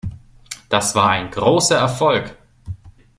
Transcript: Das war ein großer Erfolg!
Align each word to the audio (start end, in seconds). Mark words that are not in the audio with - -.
Das 0.67 0.95
war 0.95 1.11
ein 1.11 1.29
großer 1.29 1.77
Erfolg! 1.77 2.35